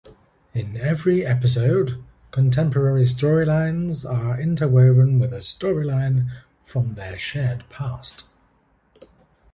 In 0.55 0.75
every 0.77 1.23
episode, 1.23 2.03
contemporary 2.31 3.03
storylines 3.03 4.03
are 4.03 4.41
interwoven 4.41 5.19
with 5.19 5.31
a 5.31 5.37
storyline 5.41 6.31
from 6.63 6.95
their 6.95 7.19
shared 7.19 7.65
past. 7.69 8.23